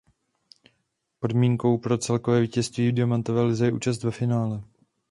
Podmínkou 1.19 1.77
pro 1.77 1.97
celkové 1.97 2.41
vítězství 2.41 2.89
v 2.89 2.93
Diamantové 2.93 3.43
lize 3.43 3.65
je 3.65 3.71
účast 3.71 4.03
ve 4.03 4.11
finále. 4.11 4.63